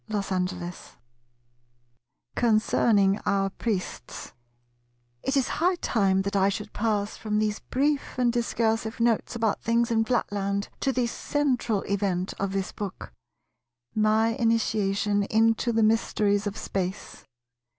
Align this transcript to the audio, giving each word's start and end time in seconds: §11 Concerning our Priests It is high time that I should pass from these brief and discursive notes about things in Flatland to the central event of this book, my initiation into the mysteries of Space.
§11 0.51 0.73
Concerning 2.35 3.19
our 3.23 3.51
Priests 3.51 4.33
It 5.21 5.37
is 5.37 5.47
high 5.61 5.75
time 5.75 6.23
that 6.23 6.35
I 6.35 6.49
should 6.49 6.73
pass 6.73 7.15
from 7.17 7.37
these 7.37 7.59
brief 7.59 8.17
and 8.17 8.33
discursive 8.33 8.99
notes 8.99 9.35
about 9.35 9.61
things 9.61 9.91
in 9.91 10.03
Flatland 10.03 10.69
to 10.79 10.91
the 10.91 11.05
central 11.05 11.83
event 11.83 12.33
of 12.39 12.51
this 12.51 12.71
book, 12.71 13.13
my 13.93 14.29
initiation 14.29 15.21
into 15.25 15.71
the 15.71 15.83
mysteries 15.83 16.47
of 16.47 16.57
Space. 16.57 17.23